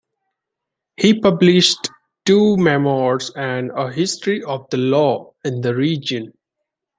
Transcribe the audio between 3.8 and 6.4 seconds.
history of the law in the region.